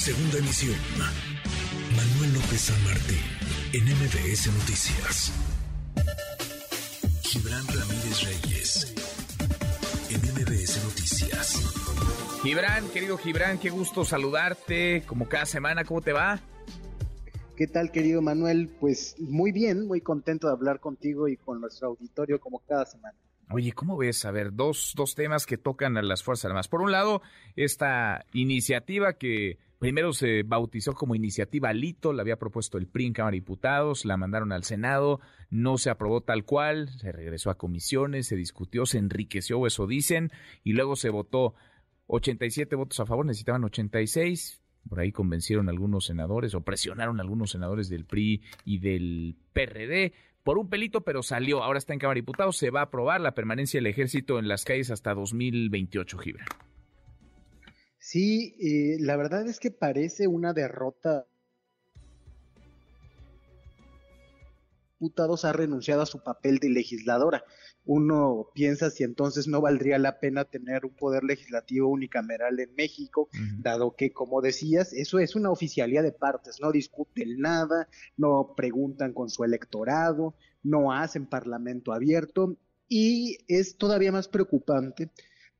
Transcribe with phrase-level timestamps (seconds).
[0.00, 0.76] Segunda emisión.
[1.94, 3.18] Manuel López San Martín,
[3.74, 5.30] en MBS Noticias.
[7.22, 8.94] Gibran Ramírez Reyes,
[10.08, 12.40] en MBS Noticias.
[12.42, 15.02] Gibran, querido Gibran, qué gusto saludarte.
[15.06, 16.40] Como cada semana, ¿cómo te va?
[17.54, 18.70] ¿Qué tal, querido Manuel?
[18.80, 23.18] Pues muy bien, muy contento de hablar contigo y con nuestro auditorio como cada semana.
[23.50, 24.24] Oye, ¿cómo ves?
[24.24, 26.68] A ver, dos, dos temas que tocan a las Fuerzas Armadas.
[26.68, 27.20] Por un lado,
[27.54, 33.12] esta iniciativa que primero se bautizó como iniciativa Lito, la había propuesto el PRI en
[33.14, 37.56] Cámara de Diputados, la mandaron al Senado, no se aprobó tal cual, se regresó a
[37.56, 40.30] comisiones, se discutió, se enriqueció, eso dicen,
[40.62, 41.54] y luego se votó
[42.08, 47.88] 87 votos a favor, necesitaban 86, por ahí convencieron algunos senadores o presionaron algunos senadores
[47.88, 50.12] del PRI y del PRD
[50.42, 51.62] por un pelito, pero salió.
[51.62, 52.56] Ahora está en Cámara de Diputados.
[52.56, 56.46] Se va a aprobar la permanencia del ejército en las calles hasta 2028, Gibran.
[58.00, 61.26] Sí, eh, la verdad es que parece una derrota.
[64.98, 67.44] Diputados ha renunciado a su papel de legisladora
[67.84, 73.28] uno piensa si entonces no valdría la pena tener un poder legislativo unicameral en México,
[73.58, 79.12] dado que, como decías, eso es una oficialía de partes, no discuten nada, no preguntan
[79.12, 82.56] con su electorado, no hacen parlamento abierto
[82.88, 85.10] y es todavía más preocupante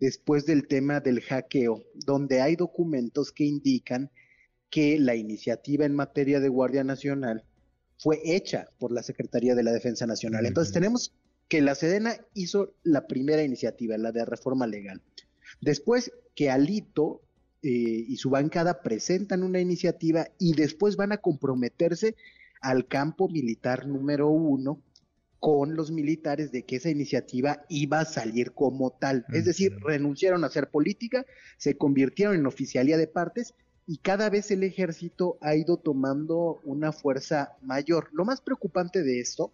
[0.00, 4.10] después del tema del hackeo, donde hay documentos que indican
[4.70, 7.44] que la iniciativa en materia de Guardia Nacional
[7.98, 10.46] fue hecha por la Secretaría de la Defensa Nacional.
[10.46, 11.12] Entonces tenemos
[11.48, 15.02] que la Sedena hizo la primera iniciativa, la de reforma legal.
[15.60, 17.22] Después que Alito
[17.62, 22.14] eh, y su bancada presentan una iniciativa y después van a comprometerse
[22.60, 24.80] al campo militar número uno
[25.40, 29.24] con los militares de que esa iniciativa iba a salir como tal.
[29.32, 31.24] Es decir, renunciaron a hacer política,
[31.56, 33.54] se convirtieron en oficialía de partes
[33.86, 38.08] y cada vez el ejército ha ido tomando una fuerza mayor.
[38.12, 39.52] Lo más preocupante de esto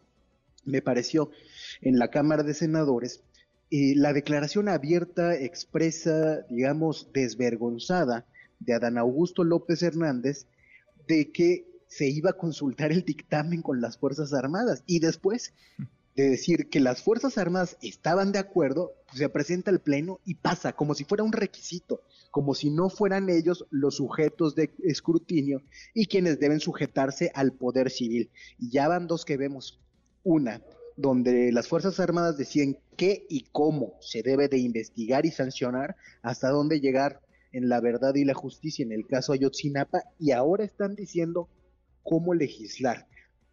[0.65, 1.31] me pareció
[1.83, 3.23] en la Cámara de Senadores
[3.71, 8.25] eh, la declaración abierta, expresa, digamos, desvergonzada
[8.61, 10.47] de Adán Augusto López Hernández
[11.09, 15.55] de que se iba a consultar el dictamen con las Fuerzas Armadas y después
[16.17, 20.35] de decir que las Fuerzas Armadas estaban de acuerdo, pues, se presenta al Pleno y
[20.35, 25.63] pasa como si fuera un requisito, como si no fueran ellos los sujetos de escrutinio
[25.93, 28.31] y quienes deben sujetarse al poder civil.
[28.59, 29.81] Y ya van dos que vemos.
[30.25, 30.63] Una,
[30.97, 36.49] donde las Fuerzas Armadas decían qué y cómo se debe de investigar y sancionar, hasta
[36.49, 37.21] dónde llegar
[37.53, 41.49] en la verdad y la justicia en el caso Ayotzinapa, y ahora están diciendo
[42.05, 43.09] cómo legislar.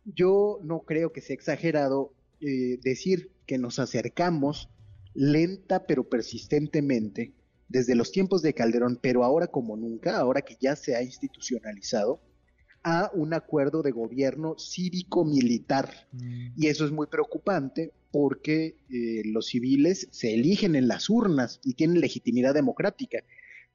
[0.06, 4.70] Yo no creo que sea exagerado eh, decir que nos acercamos
[5.14, 7.34] lenta pero persistentemente
[7.68, 12.22] desde los tiempos de Calderón, pero ahora como nunca, ahora que ya se ha institucionalizado,
[12.84, 16.08] a un acuerdo de gobierno cívico-militar.
[16.12, 16.54] Mm.
[16.58, 21.76] Y eso es muy preocupante porque eh, los civiles se eligen en las urnas y
[21.76, 23.24] tienen legitimidad democrática,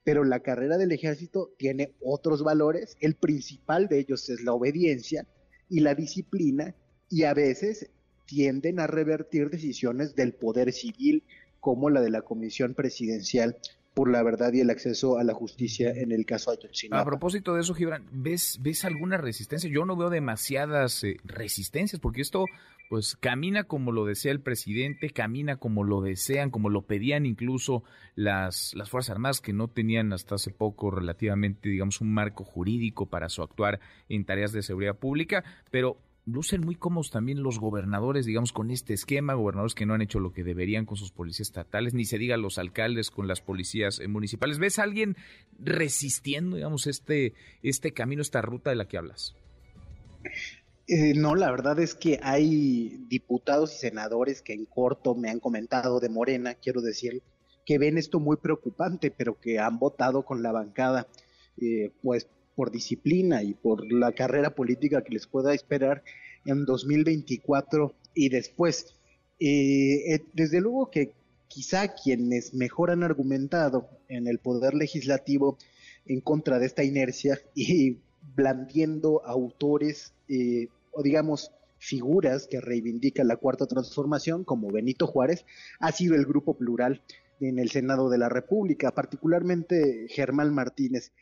[0.06, 5.26] pero la carrera del ejército tiene otros valores, el principal de ellos es la obediencia
[5.68, 6.76] y la disciplina,
[7.10, 7.90] y a veces
[8.24, 11.24] tienden a revertir decisiones del poder civil,
[11.58, 13.56] como la de la Comisión Presidencial
[13.94, 17.02] por la verdad y el acceso a la justicia en el caso Ayotzinapa.
[17.02, 19.68] A propósito de eso, Gibran, ¿ves, ves alguna resistencia?
[19.68, 22.44] Yo no veo demasiadas eh, resistencias, porque esto
[22.88, 27.82] pues camina como lo desea el presidente, camina como lo desean, como lo pedían incluso
[28.14, 33.06] las, las Fuerzas Armadas que no tenían hasta hace poco relativamente, digamos, un marco jurídico
[33.06, 38.26] para su actuar en tareas de seguridad pública, pero lucen muy cómodos también los gobernadores,
[38.26, 41.48] digamos, con este esquema, gobernadores que no han hecho lo que deberían con sus policías
[41.48, 44.58] estatales, ni se diga los alcaldes con las policías eh, municipales.
[44.58, 45.16] ¿Ves a alguien
[45.58, 47.32] resistiendo, digamos, este,
[47.62, 49.36] este camino, esta ruta de la que hablas?
[50.88, 55.40] Eh, no, la verdad es que hay diputados y senadores que en corto me han
[55.40, 57.22] comentado de Morena, quiero decir,
[57.64, 61.08] que ven esto muy preocupante, pero que han votado con la bancada,
[61.60, 66.02] eh, pues por disciplina y por la carrera política que les pueda esperar
[66.46, 68.94] en 2024 y después.
[69.38, 71.12] Eh, eh, desde luego que
[71.48, 75.58] quizá quienes mejor han argumentado en el poder legislativo
[76.06, 77.98] en contra de esta inercia y
[78.34, 85.44] blandiendo autores eh, o digamos figuras que reivindican la cuarta transformación como Benito Juárez
[85.78, 87.02] ha sido el grupo plural
[87.40, 91.12] en el Senado de la República, particularmente Germán Martínez.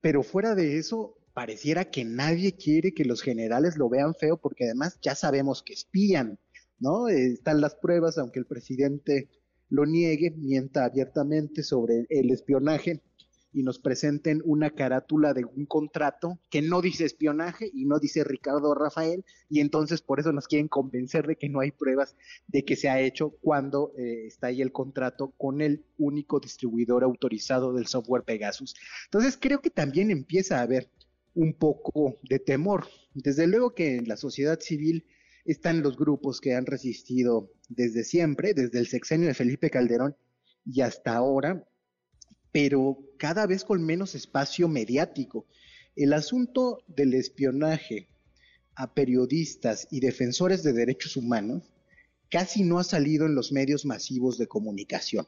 [0.00, 4.64] Pero fuera de eso, pareciera que nadie quiere que los generales lo vean feo porque
[4.64, 6.38] además ya sabemos que espían,
[6.78, 7.08] ¿no?
[7.08, 9.28] Están las pruebas, aunque el presidente
[9.68, 13.00] lo niegue, mienta abiertamente sobre el espionaje
[13.56, 18.22] y nos presenten una carátula de un contrato que no dice espionaje y no dice
[18.22, 22.16] Ricardo Rafael, y entonces por eso nos quieren convencer de que no hay pruebas
[22.48, 27.02] de que se ha hecho cuando eh, está ahí el contrato con el único distribuidor
[27.02, 28.74] autorizado del software Pegasus.
[29.06, 30.90] Entonces creo que también empieza a haber
[31.34, 32.86] un poco de temor.
[33.14, 35.06] Desde luego que en la sociedad civil
[35.46, 40.14] están los grupos que han resistido desde siempre, desde el sexenio de Felipe Calderón
[40.66, 41.66] y hasta ahora,
[42.56, 45.44] pero cada vez con menos espacio mediático.
[45.94, 48.08] El asunto del espionaje
[48.74, 51.70] a periodistas y defensores de derechos humanos
[52.30, 55.26] casi no ha salido en los medios masivos de comunicación.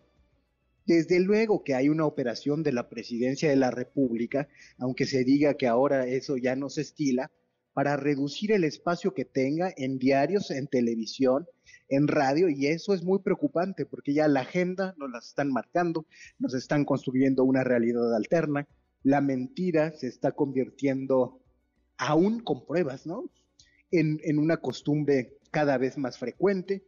[0.87, 4.49] Desde luego que hay una operación de la Presidencia de la República,
[4.79, 7.31] aunque se diga que ahora eso ya no se estila,
[7.79, 11.47] para reducir el espacio que tenga en diarios, en televisión,
[11.89, 16.05] en radio, y eso es muy preocupante porque ya la agenda nos la están marcando,
[16.41, 18.67] nos están construyendo una realidad alterna,
[19.05, 21.41] la mentira se está convirtiendo,
[21.99, 23.31] aún con pruebas, ¿no?
[23.93, 26.83] En, una costumbre cada vez más frecuente,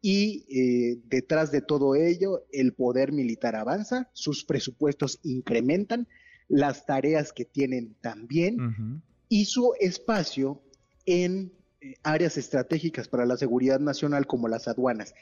[0.00, 6.08] y eh, detrás de todo ello el poder militar avanza, sus presupuestos incrementan,
[6.48, 9.04] las tareas que tienen también
[9.44, 10.62] su espacio
[11.06, 15.14] en eh, áreas estratégicas para la seguridad nacional como las aduanas,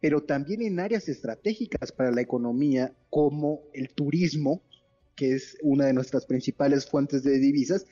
[0.00, 4.62] pero también en áreas estratégicas para la economía como el turismo,
[5.14, 7.86] que es una de nuestras principales fuentes de divisas,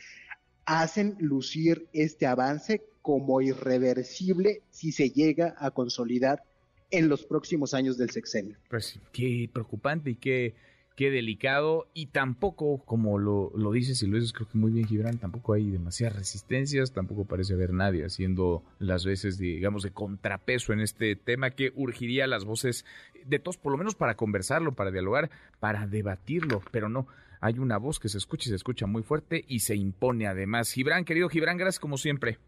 [0.65, 6.43] hacen lucir este avance como irreversible si se llega a consolidar
[6.91, 8.57] en los próximos años del sexenio.
[8.71, 10.55] Pues qué preocupante y qué,
[10.99, 11.87] qué delicado.
[11.95, 15.53] Y tampoco, como lo, lo dices y lo dices creo que muy bien, Gibran, tampoco
[15.53, 21.15] hay demasiadas resistencias, tampoco parece haber nadie haciendo las veces, digamos, de contrapeso en este
[21.15, 22.85] tema que urgiría las voces
[23.25, 25.31] de todos, por lo menos para conversarlo, para dialogar,
[25.61, 27.07] para debatirlo, pero no.
[27.41, 30.73] Hay una voz que se escucha y se escucha muy fuerte y se impone además.
[30.73, 32.39] Gibran, querido Gibran, gracias como siempre.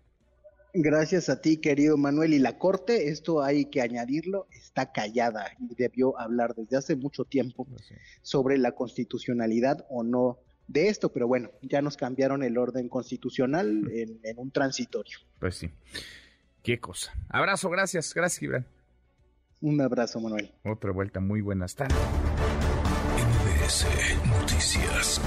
[0.73, 2.35] Gracias a ti, querido Manuel.
[2.35, 7.25] Y la Corte, esto hay que añadirlo, está callada y debió hablar desde hace mucho
[7.25, 10.39] tiempo pues sobre la constitucionalidad o no
[10.69, 15.19] de esto, pero bueno, ya nos cambiaron el orden constitucional en, en un transitorio.
[15.41, 15.71] Pues sí.
[16.63, 17.13] Qué cosa.
[17.29, 18.15] Abrazo, gracias.
[18.15, 18.67] Gracias, Gibran.
[19.61, 20.53] Un abrazo, Manuel.
[20.65, 21.97] Otra vuelta, muy buenas tardes.
[23.17, 23.87] MBS
[24.27, 25.21] Noticias.